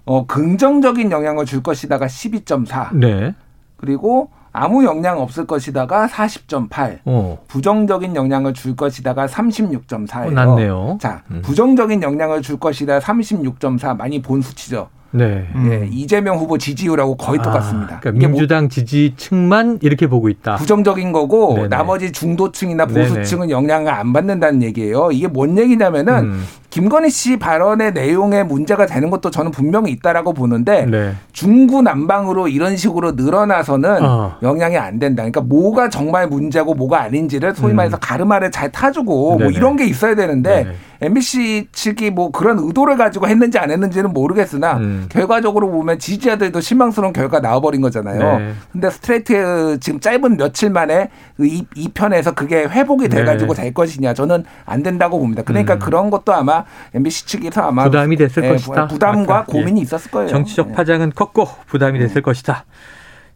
[0.07, 3.35] 어, 긍정적인 영향을 줄 것이다가 12.4 네.
[3.77, 10.29] 그리고 아무 영향 없을 것이다가 40.8 어, 부정적인 영향을 줄 것이다가 36.4예요.
[10.29, 10.99] 어 낫네요.
[11.01, 11.43] 자, 음.
[11.43, 14.89] 부정적인 영향을 줄 것이다 36.4 많이 본 수치죠.
[15.15, 15.47] 네.
[15.55, 15.71] 음.
[15.71, 17.97] 예, 이재명 후보 지지율하고 거의 똑같습니다.
[17.97, 20.57] 아, 그러니까 이게 뭐 민주당 지지층만 이렇게 보고 있다.
[20.57, 21.69] 부정적인 거고 네네.
[21.69, 22.87] 나머지 중도층이나.
[22.87, 25.11] 보수층은 영향을 안 받는다는 얘기예요.
[25.13, 26.45] 이게 뭔 얘기냐면은 음,
[26.75, 31.15] 김건희 씨 발언의 내용에 문제가 되는 것도 저는 분명히 있다라고 보는데 네.
[31.31, 34.37] 중구난방으로 이런 식으로 늘어나서는 어.
[34.43, 35.23] 영향이 안 된다.
[35.23, 37.77] 그러니까 뭐가 정말 문제고 뭐가 아닌지를 소위 음.
[37.77, 39.53] 말해서 가르마를 잘 타주고 뭐 네네.
[39.53, 40.77] 이런 게 있어야 되는데 네네.
[41.01, 45.07] MBC 측이 뭐 그런 의도를 가지고 했는지 안 했는지는 모르겠으나 음.
[45.11, 48.39] 결과적으로 보면 지지자들도 실망스러운 결과 나와버린 거잖아요.
[48.39, 48.53] 네.
[48.73, 53.63] 근데 스트레이트 지금 짧은 며칠 만에 그 이, 이 편에서 그게 회복이 돼가지고 네.
[53.63, 55.43] 될 것이냐 저는 안 된다고 봅니다.
[55.43, 55.79] 그러니까 음.
[55.79, 56.64] 그런 것도 아마
[56.95, 58.87] MBC 측에서 아마 부담이 됐을 예, 것이다.
[58.89, 60.29] 부담과 아까, 고민이 있었을 거예요.
[60.29, 60.73] 정치적 예.
[60.73, 62.65] 파장은 컸고 부담이 됐을 것이다.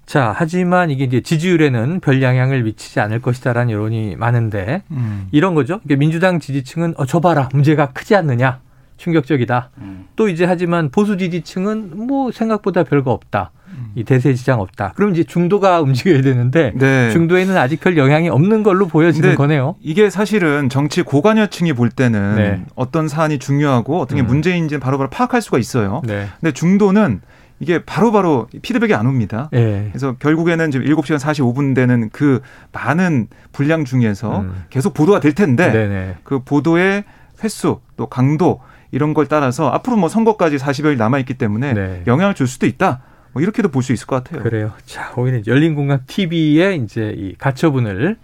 [0.07, 5.29] 자, 하지만 이게 이제 지지율에는 별 영향을 미치지 않을 것이다라는 여론이 많은데 음.
[5.33, 5.81] 이런 거죠.
[5.85, 8.61] 이게 민주당 지지층은 어, 저 봐라 문제가 크지 않느냐
[8.97, 9.71] 충격적이다.
[9.79, 10.09] 음.
[10.17, 13.51] 또 이제 하지만 보수 지지층은 뭐 생각보다 별거 없다.
[13.95, 14.93] 이 대세 지장 없다.
[14.95, 17.11] 그럼 이제 중도가 움직여야 되는데 네.
[17.11, 19.75] 중도에는 아직 별 영향이 없는 걸로 보여지는 거네요.
[19.81, 22.65] 이게 사실은 정치 고관여층이 볼 때는 네.
[22.75, 24.27] 어떤 사안이 중요하고 어떤 게 음.
[24.27, 26.03] 문제인지는 바로바로 파악할 수가 있어요.
[26.05, 26.27] 네.
[26.41, 27.21] 근데 중도는
[27.61, 29.51] 이게 바로 바로 피드백이 안 옵니다.
[29.53, 29.89] 예.
[29.91, 32.41] 그래서 결국에는 지금 7시간 45분 되는 그
[32.73, 34.65] 많은 분량 중에서 음.
[34.71, 36.17] 계속 보도가 될 텐데 네네.
[36.23, 37.03] 그 보도의
[37.43, 38.61] 횟수 또 강도
[38.93, 42.03] 이런 걸 따라서 앞으로 뭐 선거까지 40여일 남아 있기 때문에 네.
[42.07, 43.01] 영향을 줄 수도 있다.
[43.39, 44.43] 뭐 이렇게도 볼 수 있을 것 같아요.
[44.43, 44.73] 그래요.
[44.85, 48.17] 자, 오히려 열린 공간 TV의 이제 이 가처분을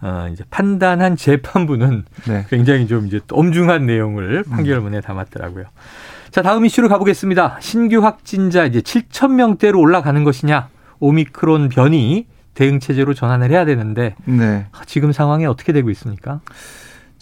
[0.00, 2.46] 어, 이제 판단한 재판부는 네.
[2.48, 5.64] 굉장히 좀 이제 또 엄중한 내용을 판결문에 담았더라고요.
[6.30, 7.58] 자, 다음 이슈로 가보겠습니다.
[7.60, 10.68] 신규 확진자 이제 7천 명대로 올라가는 것이냐?
[11.00, 14.66] 오미크론 변이 대응 체제로 전환을 해야 되는데 네.
[14.86, 16.40] 지금 상황이 어떻게 되고 있습니까?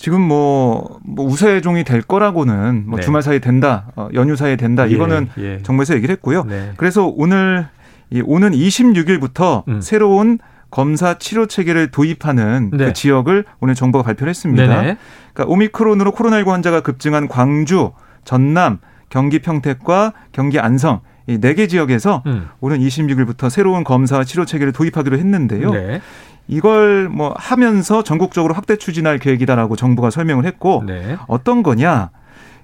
[0.04, 3.02] 지금 뭐, 뭐 우세종이 될 거라고는 뭐 네.
[3.02, 4.84] 주말 사이에 된다, 어, 연휴 사이에 된다.
[4.84, 5.62] 이거는 예, 예.
[5.62, 6.44] 정부에서 얘기를 했고요.
[6.44, 6.72] 네.
[6.76, 7.68] 그래서 오늘
[8.10, 9.80] 이 오는 26일부터 음.
[9.80, 10.38] 새로운
[10.70, 12.84] 검사 치료 체계를 도입하는 네.
[12.84, 14.66] 그 지역을 오늘 정부가 발표를 했습니다.
[14.66, 14.98] 네네.
[15.32, 17.92] 그러니까 오미크론으로 코로나19 환자가 급증한 광주,
[18.24, 22.48] 전남, 경기 평택과 경기 안성 이 네 개 지역에서 음.
[22.60, 25.70] 오는 26일부터 새로운 검사 치료 체계를 도입하기로 했는데요.
[25.70, 26.02] 네.
[26.46, 31.16] 이걸 뭐 하면서 전국적으로 확대 추진할 계획이다라고 정부가 설명을 했고 네.
[31.26, 32.10] 어떤 거냐?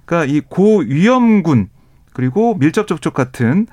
[0.04, 1.68] 그러니까 이 고위험군
[2.12, 3.66] 그리고 밀접 접촉 같은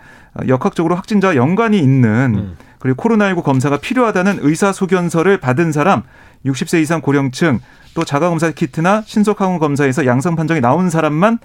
[0.48, 2.58] 역학적으로 확진자와 연관이 있는 음.
[2.80, 6.04] 그리고 코로나19 검사가 필요하다는 의사 소견서를 받은 사람
[6.46, 7.60] 60세 이상 고령층
[7.96, 11.40] 또 자가 검사 키트나 신속 항원 검사에서 양성 판정이 나온 사람만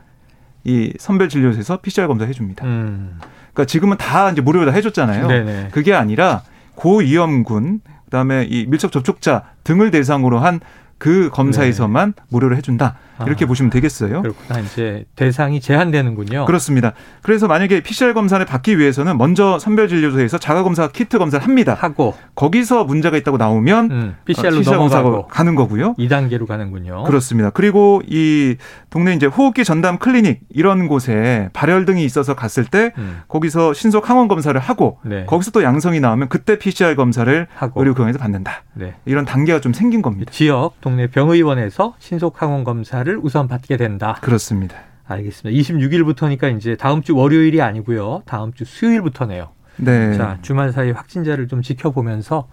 [0.64, 2.64] 이 선별 진료소에서 PCR 검사 해줍니다.
[2.66, 3.18] 음.
[3.52, 5.26] 그러니까 지금은 다 이제 무료로 다 해줬잖아요.
[5.26, 5.68] 네네.
[5.72, 6.42] 그게 아니라
[6.74, 7.80] 고위험군
[8.12, 10.60] 그다음에 이 밀접 접촉자 등을 대상으로 한
[11.02, 12.94] 그 검사에서만 무료로 해준다
[13.26, 13.48] 이렇게 아.
[13.48, 14.22] 보시면 되겠어요.
[14.22, 14.60] 그렇구나.
[14.60, 16.44] 이제 대상이 제한되는군요.
[16.46, 16.92] 그렇습니다.
[17.22, 21.76] 그래서 만약에 PCR 검사를 받기 위해서는 먼저 선별진료소에서 자가검사 키트 검사를 합니다.
[21.78, 25.94] 하고 거기서 문제가 있다고 나오면 음, 어, PCR로 PCR 넘어가고 가는 거고요.
[25.94, 27.04] 2단계로 가는군요.
[27.04, 27.50] 그렇습니다.
[27.50, 28.56] 그리고 이
[28.90, 33.20] 동네 이제 호흡기 전담 클리닉 이런 곳에 발열 등이 있어서 갔을 때 음.
[33.28, 35.24] 거기서 신속 항원 검사를 하고 네.
[35.26, 37.80] 거기서 또 양성이 나오면 그때 PCR 검사를 하고.
[37.80, 38.62] 의료기관에서 받는다.
[38.74, 38.94] 네.
[39.04, 40.30] 이런 단계가 좀 생긴 겁니다.
[40.32, 44.16] 지역 동네 병의원에서 신속 항원 검사를 우선 받게 된다.
[44.20, 44.76] 그렇습니다.
[45.06, 45.60] 알겠습니다.
[45.60, 48.22] 26일부터니까 이제 다음 주 월요일이 아니고요.
[48.24, 49.48] 다음 주 수요일부터네요.
[49.76, 50.16] 네.
[50.16, 52.48] 자, 주말 사이 확진자를 좀 지켜보면서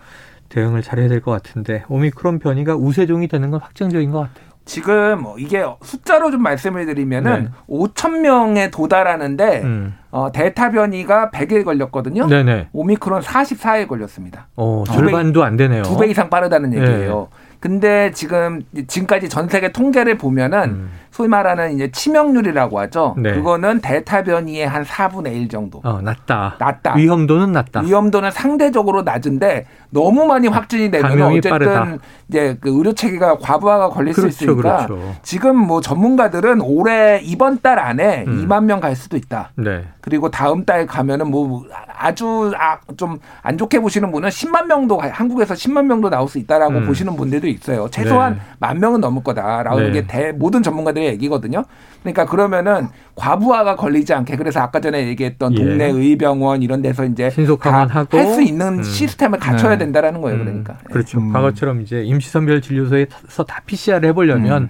[0.50, 4.50] 대응을 잘해야 될 것 같은데 오미크론 변이가 우세종이 되는 건 확정적인 것 같아요.
[4.66, 7.50] 지금 뭐 이게 숫자로 좀 말씀을 드리면은 네.
[7.70, 9.96] 5천 명에 도달하는데 음.
[10.12, 12.28] 어, 델타 변이가 100일 걸렸거든요.
[12.28, 12.70] 네네.
[12.74, 14.48] 오미크론 44일 걸렸습니다.
[14.56, 15.84] 어, 두 절반도 안 되네요.
[15.84, 16.78] 두 배 이상 빠르다는 네.
[16.82, 17.30] 얘기예요.
[17.60, 20.92] 근데 지금 지금까지 전 세계 통계를 보면은 음.
[21.12, 23.16] 소위 말하는 이제 치명률이라고 하죠.
[23.18, 23.34] 네.
[23.34, 25.82] 그거는 델타 변이의 한 4분의 1 정도.
[25.84, 26.56] 어, 낮다.
[26.60, 26.94] 낮다.
[26.96, 27.82] 위험도는 낮다.
[27.82, 31.98] 위험도는 상대적으로 낮은데 너무 많이 확진이 되면 감염이 어쨌든 빠르다.
[32.30, 35.16] 이제 그 의료 체계가 과부하가 걸릴 수 그렇죠, 있으니까 그렇죠.
[35.24, 38.46] 지금 뭐 전문가들은 올해 이번 달 안에 음.
[38.48, 39.52] 2만 명 갈 수도 있다.
[39.56, 39.84] 네.
[40.10, 41.64] 그리고 다음 달 가면은 뭐
[41.98, 46.38] 아주 아, 좀 안 좋게 보시는 분은 10만 명도 가- 한국에서 10만 명도 나올 수
[46.40, 46.86] 있다라고 음.
[46.88, 47.88] 보시는 분들도 있어요.
[47.92, 48.40] 최소한 네.
[48.60, 49.92] 만 명은 넘을 거다라고 네.
[49.92, 51.64] 게 대, 모든 전문가들의 얘기거든요.
[52.02, 55.58] 그러니까 그러면은 과부하가 걸리지 않게 그래서 아까 전에 얘기했던 예.
[55.58, 58.84] 동네 의병원 이런 데서 이제 할 수 있는 음.
[58.84, 59.78] 시스템을 갖춰야 네.
[59.80, 60.40] 된다라는 거예요.
[60.40, 60.78] 음, 그러니까.
[60.92, 61.20] 그렇죠.
[61.20, 61.32] 음.
[61.34, 64.70] 과거처럼 이제 임시선별 진료소에서 다 PCR 해보려면 음.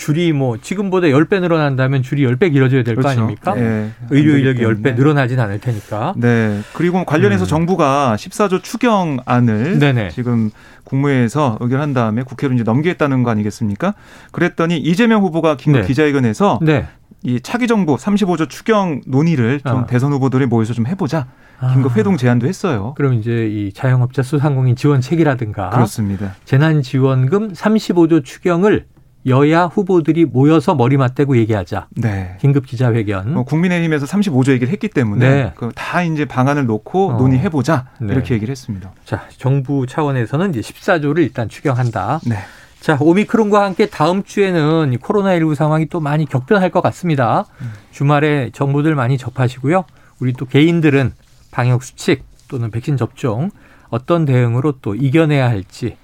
[0.00, 3.20] 줄이 뭐 지금보다 10배 늘어난다면 줄이 10배 길어져야 될거 그렇죠.
[3.20, 3.54] 아닙니까?
[3.58, 3.90] 예.
[4.08, 4.92] 의료 인력이 10배 때문에.
[4.94, 6.14] 늘어나진 않을 테니까.
[6.16, 6.62] 네.
[6.72, 7.46] 그리고 관련해서 음.
[7.46, 10.08] 정부가 14조 추경안을 네네.
[10.08, 10.50] 지금
[10.84, 13.92] 국무회에서 의결한 다음에 국회로 이제 넘기겠다는 거 아니겠습니까?
[14.32, 15.86] 그랬더니 이재명 후보가 긴급 네.
[15.88, 16.86] 기자회견에서 네.
[17.22, 19.86] 이 차기 정부 35조 추경 논의를 좀 어.
[19.86, 21.26] 대선 후보들이 모여서 좀 해보자.
[21.74, 22.94] 긴급 아, 회동 제안도 했어요.
[22.96, 26.34] 그럼 이제 이 자영업자 소상공인 지원책이라든가 그렇습니다.
[26.46, 28.86] 재난지원금 35조 추경을
[29.26, 31.88] 여야 후보들이 모여서 머리 맞대고 얘기하자.
[31.90, 32.36] 네.
[32.40, 33.36] 긴급 기자회견.
[33.36, 35.52] 어, 국민의힘에서 35조 얘기를 했기 때문에 네.
[35.56, 37.16] 그다 이제 방안을 놓고 어.
[37.18, 38.12] 논의해 보자 네.
[38.12, 38.92] 이렇게 얘기를 했습니다.
[39.04, 42.20] 자, 정부 차원에서는 이제 14조를 일단 추경한다.
[42.26, 42.36] 네.
[42.80, 47.44] 자, 오미크론과 함께 다음 주에는 이 코로나19 상황이 또 많이 격변할 것 같습니다.
[47.92, 49.84] 주말에 정보들 많이 접하시고요.
[50.20, 51.12] 우리 또 개인들은
[51.50, 53.50] 방역 수칙 또는 백신 접종
[53.90, 55.96] 어떤 대응으로 또 이겨내야 할지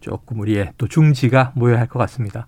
[0.00, 2.46] 조금 우리의 또 중지가 모여야 할 것 같습니다.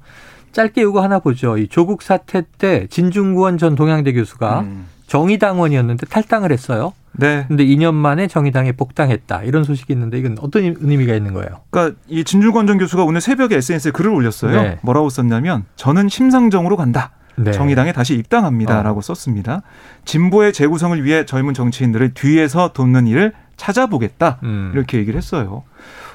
[0.53, 1.57] 짧게 이거 하나 보죠.
[1.57, 4.87] 이 조국 사태 때 진중구원 전 동양대 교수가 음.
[5.07, 6.93] 정의당원이었는데 탈당을 했어요.
[7.13, 7.45] 네.
[7.49, 9.43] 근데 2년 만에 정의당에 복당했다.
[9.43, 11.61] 이런 소식이 있는데 이건 어떤 의미가 있는 거예요?
[11.71, 14.63] 그러니까 이 진중권 전 교수가 오늘 새벽에 SNS에 글을 올렸어요.
[14.63, 14.79] 네.
[14.83, 17.13] 뭐라고 썼냐면 저는 심상정으로 간다.
[17.37, 17.51] 네.
[17.53, 19.03] 정의당에 다시 입당합니다라고 어.
[19.03, 19.63] 썼습니다.
[20.05, 24.39] 진보의 재구성을 위해 젊은 정치인들을 뒤에서 돕는 일을 찾아보겠다.
[24.43, 24.71] 음.
[24.75, 25.65] 이렇게 얘기를 했어요.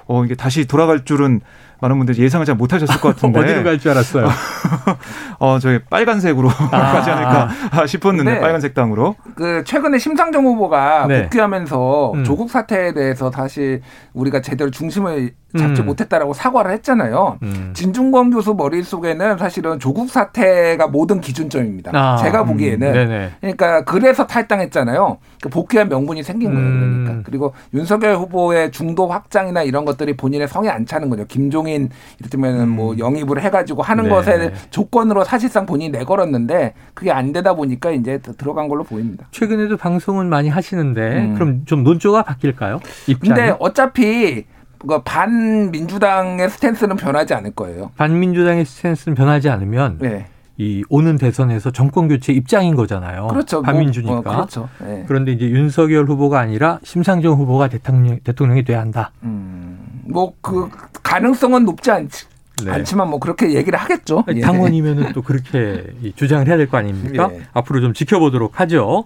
[0.08, 1.42] 어 이게 다시 돌아갈 줄은
[1.80, 3.40] 많은 분들이 예상을 잘 못하셨을 것 같은데.
[3.40, 4.28] 어디로 갈 줄 알았어요?
[5.40, 9.16] 어 저희 빨간색으로 가지 않을까 싶었는데 근데 빨간색 당으로.
[9.36, 11.24] 그 최근에 심상정 후보가 네.
[11.24, 12.24] 복귀하면서 음.
[12.24, 13.82] 조국 사태에 대해서 사실
[14.14, 15.86] 우리가 제대로 중심을 잡지 음.
[15.86, 17.38] 못했다라고 사과를 했잖아요.
[17.42, 17.72] 음.
[17.74, 21.92] 진중권 교수 머릿속에는 사실은 조국 사태가 모든 기준점입니다.
[21.94, 22.92] 아, 제가 보기에는.
[22.92, 23.32] 네네.
[23.40, 25.18] 그러니까 그래서 탈당했잖아요.
[25.42, 26.68] 그 복귀한 명분이 생긴 거예요.
[26.68, 27.04] 음.
[27.06, 27.24] 그러니까.
[27.26, 31.26] 그리고 윤석열 후보의 중도 확장이나 이런 것들이 본인의 성에 안 차는 거죠.
[31.26, 33.00] 김종인 이를테면 뭐 음.
[33.00, 34.10] 영입을 해가지고 하는 네.
[34.10, 39.28] 것에 조건으로 사실상 본인이 내걸었는데 그게 안 되다 보니까 이제 들어간 걸로 보입니다.
[39.32, 41.34] 최근에도 방송은 많이 하시는데 음.
[41.36, 42.80] 그럼 좀 논조가 바뀔까요?
[43.08, 43.36] 입장이?
[43.36, 44.46] 근데 어차피
[44.80, 47.92] 그 반민주당의 스탠스는 변하지 않을 거예요.
[47.98, 50.28] 반민주당의 스탠스는 변하지 않으면 네.
[50.58, 53.28] 이 오는 대선에서 정권 교체 입장인 거잖아요.
[53.28, 53.58] 그렇죠.
[53.58, 54.18] 뭐, 반민주니까.
[54.18, 54.70] 어, 그렇죠.
[54.80, 55.04] 네.
[55.08, 59.12] 그런데 이제 윤석열 후보가 아니라 심상정 후보가 대통령, 대통령이 돼야 한다.
[59.24, 60.70] 음, 뭐그
[61.04, 62.26] 가능성은 높지 않지.
[62.66, 62.72] 네.
[62.72, 64.24] 않지만 뭐 그렇게 얘기를 하겠죠.
[64.34, 64.42] 예.
[64.42, 67.30] 당원이면은 또 그렇게 이 주장을 해야 될 거 아닙니까?
[67.32, 67.42] 예.
[67.54, 69.04] 앞으로 좀 지켜보도록 하죠.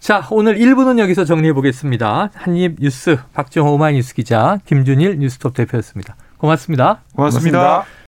[0.00, 2.30] 자, 오늘 1부는 여기서 정리해 보겠습니다.
[2.34, 6.16] 한입 뉴스 박정호 오마이뉴스 기자 김준일 뉴스톱 대표였습니다.
[6.38, 7.02] 고맙습니다.
[7.14, 7.58] 고맙습니다.
[7.58, 7.88] 고맙습니다.